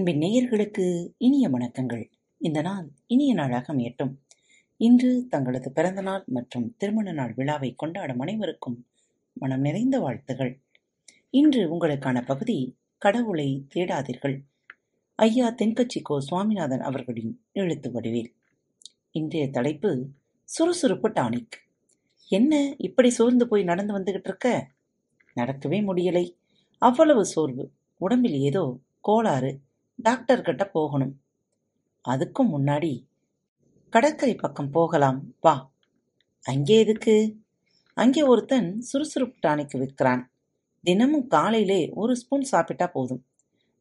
அன்பின் 0.00 0.18
நேயர்களுக்கு 0.18 1.14
இனிய 1.18 1.48
வணக்கங்கள். 1.48 2.10
இந்த 2.38 2.60
நாள் 2.60 2.90
இனிய 3.06 3.34
நாளாக 3.34 3.72
அமையட்டும். 3.72 4.16
இன்று 4.76 5.26
தங்களது 5.28 5.72
பிறந்த 5.72 6.00
நாள் 6.00 6.24
மற்றும் 6.26 6.74
திருமண 6.76 7.12
நாள் 7.12 7.32
விழாவை 7.36 7.74
கொண்டாடும் 7.74 8.18
அனைவருக்கும் 8.18 8.86
மனம் 9.32 9.60
நிறைந்த 9.60 9.98
வாழ்த்துகள். 9.98 10.60
இன்று 11.30 11.74
உங்களுக்கான 11.74 12.24
பகுதி 12.24 12.76
கடவுளை 12.98 13.66
தேடாதீர்கள். 13.74 14.42
ஐயா 15.14 15.54
தென்கட்சி 15.58 16.02
கோ. 16.02 16.20
சுவாமிநாதன் 16.20 16.80
அவர்களின் 16.80 17.40
எழுத்து 17.52 17.92
வடிவில். 17.92 18.34
இன்றைய 19.10 19.50
தலைப்பு 19.50 20.08
சுறுசுறுப்பு 20.44 21.08
டானிக். 21.08 21.50
என்ன 22.28 22.74
இப்படி 22.78 23.10
சோர்ந்து 23.10 23.48
போய் 23.48 23.64
நடந்து 23.64 23.98
வந்துகிட்டு 23.98 24.24
இருக்க? 24.24 24.70
நடக்கவே 25.36 25.84
முடியலை. 25.84 26.36
அவ்வளவு 26.78 27.24
சோர்வு. 27.24 27.70
உடம்பில் 27.96 28.38
ஏதோ 28.38 28.78
கோளாறு. 29.00 29.60
டாக்டர்கிட்ட 30.02 30.64
போகணும். 30.64 31.20
அதுக்கும் 32.08 32.48
முன்னாடி 32.52 33.08
கடற்கரை 33.90 34.34
பக்கம் 34.34 34.70
போகலாம் 34.70 35.34
வா. 35.40 35.70
அங்கே 36.42 36.78
எதுக்கு? 36.78 37.36
அங்கே 37.94 38.22
ஒருத்தன் 38.22 38.80
சுறுசுறுப்பு 38.80 39.48
டானிக் 39.48 39.76
விற்கிறான். 39.76 40.24
தினமும் 40.82 41.26
காலையிலே 41.26 41.90
ஒரு 41.94 42.16
ஸ்பூன் 42.16 42.42
சாப்பிட்டா 42.42 42.86
போதும். 42.86 43.26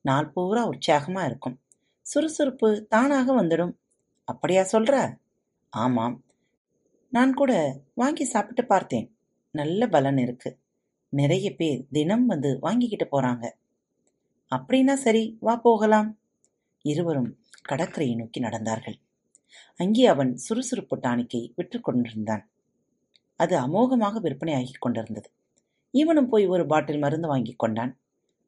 நாள் 0.01 0.29
பூரா 0.29 0.69
உற்சாகமா 0.69 1.25
இருக்கும். 1.25 1.61
சுறுசுறுப்பு 2.01 2.87
தானாக 2.87 3.41
வந்துடும். 3.41 3.73
அப்படியா 4.23 4.63
சொல்ற? 4.71 5.15
ஆமாம். 5.69 6.23
நான் 7.09 7.33
கூட 7.33 7.81
வாங்கி 7.93 8.25
சாப்பிட்டு 8.25 8.65
பார்த்தேன். 8.65 9.17
நல்ல 9.51 9.87
பலன் 9.87 10.17
இருக்கு. 10.17 10.59
நிறைய 11.09 11.55
பேர் 11.55 11.85
தினம் 11.91 12.25
வந்து 12.25 12.57
வாங்கிக்கிட்டு 12.59 13.21
போறாங்க. 13.21 13.51
அப்படின்னா 14.51 14.93
சரி 14.97 15.23
வா 15.41 15.53
போகலாம். 15.57 16.09
இருவரும் 16.85 17.29
கடற்கரையை 17.61 18.15
நோக்கி 18.15 18.39
நடந்தார்கள். 18.41 18.97
அங்கே 19.79 20.05
அவன் 20.05 20.31
சுறுசுறுப்பு 20.37 20.95
டானிக்கை 20.97 21.41
விற்று 21.55 21.79
கொண்டிருந்தான். 21.79 22.43
அது 23.39 23.55
அமோகமாக 23.59 24.15
விற்பனையாகிக் 24.19 24.81
கொண்டிருந்தது. 24.81 25.29
இவனும் 25.93 26.29
போய் 26.29 26.45
ஒரு 26.47 26.63
பாட்டில் 26.65 26.99
மருந்து 26.99 27.27
வாங்கிக் 27.27 27.59
கொண்டான். 27.59 27.93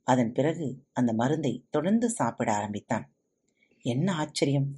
அதன் 0.08 0.32
பிறகு 0.34 0.68
அந்த 0.94 1.12
மருந்தை 1.14 1.54
தொடர்ந்து 1.70 2.08
சாப்பிட 2.10 2.50
ஆரம்பித்தான். 2.54 3.06
என்ன 3.86 4.08
ஆச்சரியம்! 4.14 4.70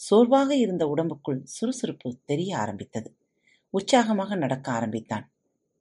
சோர்வாக 0.00 0.50
இருந்த 0.56 0.84
உடம்புக்குள் 0.86 1.40
சுறுசுறுப்பு 1.46 2.10
தெரிய 2.24 2.50
ஆரம்பித்தது. 2.58 3.10
உற்சாகமாக 3.74 4.36
நடக்க 4.36 4.66
ஆரம்பித்தான். 4.72 5.26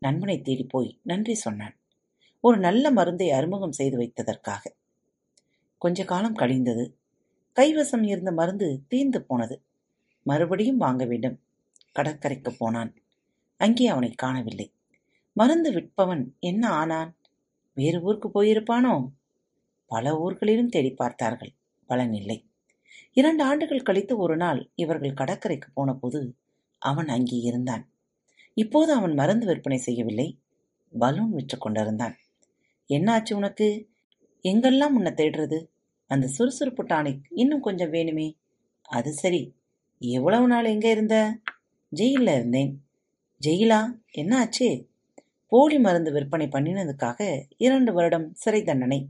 நண்பனை 0.01 0.37
தேடி 0.41 0.65
போய் 0.65 0.91
நன்றி 1.03 1.35
சொன்னான். 1.35 1.75
ஒரு 2.43 2.57
நல்ல 2.59 2.85
மருந்தை 2.91 3.27
அறிமுகம் 3.31 3.77
செய்து 3.79 3.97
வைத்ததற்காக. 3.97 4.63
கொஞ்ச 5.85 6.05
காலம் 6.05 6.35
கழிந்தது. 6.35 6.97
கைவசம் 7.55 8.05
இருந்த 8.05 8.31
மருந்து 8.31 8.85
தீர்ந்து 8.87 9.23
போனது. 9.23 9.63
மறுபடியும் 10.23 10.77
வாங்க 10.77 11.05
வேண்டும். 11.05 11.43
கடற்கரைக்கு 11.91 12.53
போனான். 12.57 12.95
அங்கே 13.57 13.87
அவனை 13.87 14.11
காணவில்லை. 14.11 14.73
மருந்து 15.33 15.71
விற்பவன் 15.71 16.39
என்ன 16.39 16.69
ஆனான்? 16.69 17.17
வேறு 17.73 18.01
ஊருக்கு 18.01 18.29
போயிருப்பானோ? 18.29 19.09
பல 19.85 20.19
ஊர்களிலும் 20.19 20.69
தேடி 20.69 20.91
பார்த்தார்கள். 20.91 21.53
பலன் 21.85 22.13
இல்லை. 22.13 22.49
இரண்டு 23.13 23.43
ஆண்டுகள் 23.43 23.81
கழித்து 23.81 24.17
ஒரு 24.17 24.37
நாள் 24.37 24.71
இவர்கள் 24.75 25.13
கடற்கரைக்கு 25.13 25.69
போனபோது 25.73 26.35
அவன் 26.77 27.07
அங்கே 27.07 27.37
இருந்தான். 27.37 27.91
இப்போது 28.53 28.93
அவன் 28.93 29.13
மருந்து 29.13 29.45
விற்பனை 29.45 29.77
செய்யவில்லை. 29.77 30.39
பலூன் 30.99 31.31
விற்று 31.31 31.57
கொண்டிருந்தான். 31.57 32.17
என்னாச்சு 32.87 33.33
உனக்கு? 33.33 33.89
எங்கெல்லாம் 34.43 34.95
உன்னை 34.95 35.11
தேடுறது? 35.11 35.73
அந்த 36.07 36.27
சுறுசுறுப்பு 36.27 36.83
டானிக் 36.83 37.21
இன்னும் 37.29 37.61
கொஞ்சம் 37.61 37.91
வேணுமே. 37.91 38.33
அது 38.81 39.13
சரி. 39.13 39.55
எவ்வளவு 39.99 40.47
நாள் 40.47 40.65
எங்கே 40.65 40.89
இருந்த? 40.89 41.37
ஜெயிலில் 41.89 42.33
இருந்தேன். 42.33 42.83
ஜெயிலா? 43.45 43.85
என்ன 44.11 44.37
ஆச்சு? 44.37 44.87
போலி 45.47 45.79
மருந்து 45.79 46.11
விற்பனை 46.11 46.47
பண்ணினதுக்காக 46.47 47.43
இரண்டு 47.57 47.93
வருடம் 47.93 48.33
சிறை 48.33 48.63
தண்டனை. 48.63 49.09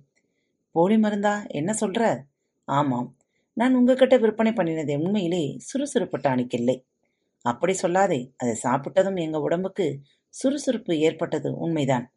போலி 0.72 0.95
மருந்தா? 0.95 1.47
என்ன 1.47 1.75
சொல்ற? 1.81 2.22
ஆமாம். 2.66 3.17
நான் 3.53 3.75
உங்ககிட்ட 3.75 4.17
விற்பனை 4.17 4.51
பண்ணினது 4.51 4.97
உண்மையிலே 4.97 5.55
சுறுசுறுப்பு 5.57 6.17
டானிக் 6.17 6.53
இல்லை. 6.53 6.85
அப்படி 7.41 7.78
சொல்லாதே. 7.81 8.34
அதை 8.38 8.57
சாப்பிட்டதும் 8.63 9.19
எங்க 9.19 9.39
உடம்புக்கு 9.39 10.01
சுறுசுறுப்பு 10.29 10.97
ஏற்பட்டது 10.97 11.57
உண்மைதான். 11.57 12.13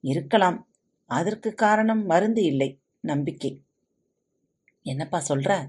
இருக்கலாம். 0.00 0.68
அதற்கு 1.06 1.54
காரணம் 1.54 2.06
மருந்து 2.06 2.44
இல்லை. 2.44 2.80
நம்பிக்கை. 3.00 3.60
என்னப்பா 4.82 5.22
சொல்ற? 5.28 5.66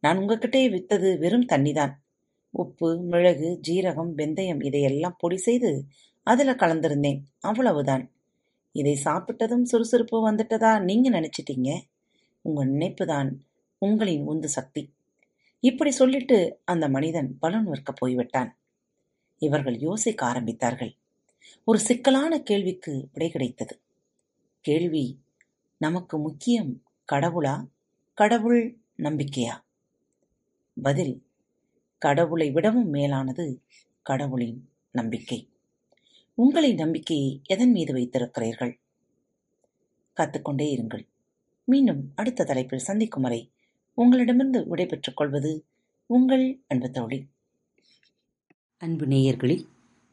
நான் 0.00 0.18
உங்ககிட்டயே 0.18 0.68
வித்தது 0.68 1.18
வெறும் 1.18 1.46
தண்ணிதான். 1.46 1.92
உப்பு, 2.50 3.02
மிளகு, 3.02 3.58
ஜீரகம், 3.60 4.18
வெந்தயம் 4.18 4.64
இதையெல்லாம் 4.64 5.16
பொடி 5.18 5.36
செய்து 5.36 5.84
அதுல 6.22 6.54
கலந்திருந்தேன். 6.54 7.20
அவ்வளவுதான். 7.40 8.10
இதை 8.72 9.00
சாப்பிட்டதும் 9.04 9.62
சுறுசுறுப்பு 9.62 10.32
வந்துட்டதா 10.32 10.82
நீங்க 10.82 11.10
நினைச்சிட்டீங்க. 11.10 11.80
உங்க 12.40 12.66
நினைப்புதான் 12.66 13.30
உங்களின் 13.78 14.22
உந்து 14.22 14.48
சக்தி. 14.48 14.92
இப்படி 15.60 15.90
சொல்லிட்டு 15.90 16.60
அந்த 16.64 16.88
மனிதன் 16.88 17.38
பலன் 17.38 17.64
விற்க 17.64 17.92
போய்விட்டான். 17.92 18.58
இவர்கள் 19.38 19.78
யோசிக்க 19.78 20.26
ஆரம்பித்தார்கள். 20.26 20.96
ஒரு 21.64 21.78
சிக்கலான 21.78 22.42
கேள்விக்கு 22.42 23.08
விடை 23.12 23.30
கிடைத்தது. 23.30 23.80
கேள்வி 24.60 25.20
நமக்கு 25.76 26.18
முக்கியம் 26.18 26.82
கடவுளா? 27.12 27.66
கடவுள் 28.16 28.78
நம்பிக்கையா? 28.98 29.60
பதில் 30.82 31.26
கடவுளை 31.98 32.50
விடவும் 32.50 32.88
மேலானது 32.88 33.62
கடவுளின் 34.02 34.68
நம்பிக்கை. 34.90 35.48
உங்களின் 36.34 36.74
நம்பிக்கையை 36.74 37.40
எதன் 37.44 37.70
மீது 37.70 37.94
வைத்திருக்கிறீர்கள்? 37.94 38.78
கத்துக்கொண்டே 40.16 40.76
இருங்கள். 40.76 41.06
மீண்டும் 41.64 42.12
அடுத்த 42.14 42.44
தலைப்பில் 42.44 42.78
சந்திக்கும் 42.78 43.22
வரை 43.22 43.52
உங்களிடமிருந்து 43.94 44.68
விடைபெற்றுக் 44.68 45.16
கொள்வது 45.16 45.64
உங்கள் 46.06 46.60
அன்பு 46.68 46.90
தோழி. 46.90 47.26
அன்பு 48.78 49.06
நேயர்களில் 49.06 49.66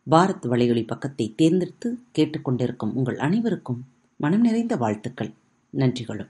பாரத் 0.10 0.46
வலையொலி 0.46 0.88
பக்கத்தை 0.88 1.34
தேர்ந்தெடுத்து 1.36 1.98
கேட்டுக்கொண்டிருக்கும் 2.18 2.94
உங்கள் 2.94 3.18
அனைவருக்கும் 3.18 3.86
மனம் 4.18 4.42
நிறைந்த 4.42 4.76
வாழ்த்துக்கள். 4.76 5.34
நன்றிகளும். 5.70 6.30